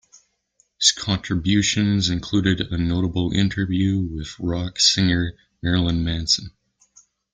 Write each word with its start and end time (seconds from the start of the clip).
His 0.79 0.91
contributions 0.93 2.09
include 2.09 2.59
a 2.59 2.75
notable 2.75 3.31
interview 3.33 4.01
with 4.01 4.35
rock 4.39 4.79
singer 4.79 5.33
Marilyn 5.61 6.03
Manson. 6.03 6.49